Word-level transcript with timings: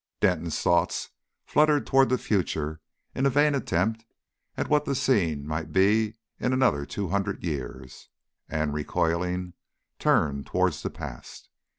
Denton's 0.19 0.59
thoughts 0.59 1.09
fluttered 1.45 1.85
towards 1.85 2.09
the 2.09 2.17
future 2.17 2.81
in 3.13 3.27
a 3.27 3.29
vain 3.29 3.53
attempt 3.53 4.03
at 4.57 4.67
what 4.67 4.85
that 4.85 4.95
scene 4.95 5.45
might 5.45 5.71
be 5.71 6.15
in 6.39 6.53
another 6.53 6.87
two 6.87 7.09
hundred 7.09 7.43
years, 7.43 8.09
and, 8.49 8.73
recoiling, 8.73 9.53
turned 9.99 10.47
towards 10.47 10.81
the 10.81 10.89
past. 10.89 11.49